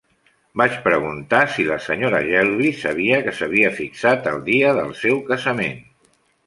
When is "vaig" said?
0.61-0.77